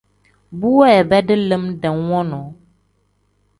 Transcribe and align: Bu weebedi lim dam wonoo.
Bu 0.59 0.69
weebedi 0.79 1.35
lim 1.49 1.63
dam 1.81 1.97
wonoo. 2.09 2.47